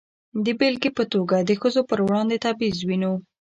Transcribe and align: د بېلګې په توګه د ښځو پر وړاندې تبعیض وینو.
د 0.45 0.47
بېلګې 0.59 0.89
په 0.97 1.03
توګه 1.13 1.37
د 1.49 1.51
ښځو 1.61 1.81
پر 1.89 1.99
وړاندې 2.07 2.37
تبعیض 2.45 2.77
وینو. 2.83 3.13